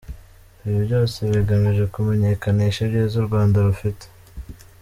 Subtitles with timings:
[0.65, 4.05] Ibi byose bigamije kumenyekanisha ibyiza u Rwanda rufite.